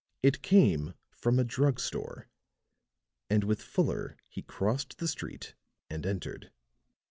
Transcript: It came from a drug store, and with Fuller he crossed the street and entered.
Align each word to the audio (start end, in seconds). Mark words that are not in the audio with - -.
It 0.23 0.41
came 0.41 0.95
from 1.11 1.37
a 1.37 1.43
drug 1.43 1.79
store, 1.79 2.27
and 3.29 3.43
with 3.43 3.61
Fuller 3.61 4.17
he 4.27 4.41
crossed 4.41 4.97
the 4.97 5.07
street 5.07 5.53
and 5.91 6.07
entered. 6.07 6.49